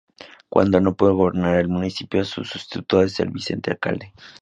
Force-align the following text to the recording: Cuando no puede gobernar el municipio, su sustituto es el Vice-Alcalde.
Cuando 0.49 0.81
no 0.81 0.95
puede 0.95 1.13
gobernar 1.13 1.57
el 1.59 1.69
municipio, 1.69 2.25
su 2.25 2.43
sustituto 2.43 3.03
es 3.03 3.19
el 3.19 3.29
Vice-Alcalde. 3.29 4.13